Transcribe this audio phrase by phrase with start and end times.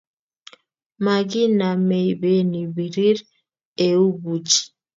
[1.03, 3.17] Makinamei beny birir
[3.85, 4.53] ei buch